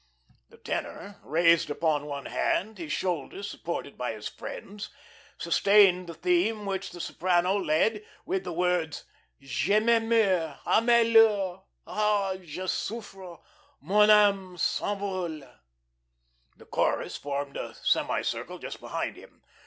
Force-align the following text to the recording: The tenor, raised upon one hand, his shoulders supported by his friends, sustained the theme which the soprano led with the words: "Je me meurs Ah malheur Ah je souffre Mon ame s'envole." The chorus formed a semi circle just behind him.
The 0.49 0.57
tenor, 0.57 1.19
raised 1.23 1.69
upon 1.69 2.07
one 2.07 2.25
hand, 2.25 2.79
his 2.79 2.91
shoulders 2.91 3.47
supported 3.47 3.99
by 3.99 4.13
his 4.13 4.27
friends, 4.27 4.89
sustained 5.37 6.07
the 6.07 6.15
theme 6.15 6.65
which 6.65 6.89
the 6.89 6.99
soprano 6.99 7.55
led 7.59 8.03
with 8.25 8.43
the 8.43 8.51
words: 8.51 9.03
"Je 9.39 9.79
me 9.79 9.99
meurs 9.99 10.57
Ah 10.65 10.81
malheur 10.81 11.61
Ah 11.85 12.33
je 12.37 12.65
souffre 12.67 13.39
Mon 13.79 14.09
ame 14.09 14.57
s'envole." 14.57 15.47
The 16.57 16.65
chorus 16.65 17.15
formed 17.17 17.55
a 17.55 17.75
semi 17.75 18.23
circle 18.23 18.57
just 18.57 18.79
behind 18.79 19.15
him. 19.17 19.43